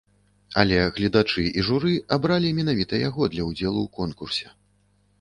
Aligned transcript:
Але 0.63 0.79
гледачы 0.95 1.43
і 1.59 1.65
журы 1.69 1.93
абралі 2.19 2.57
менавіта 2.63 3.05
яго 3.09 3.31
для 3.37 3.49
ўдзелу 3.53 3.81
ў 3.87 3.89
конкурсе. 4.03 4.47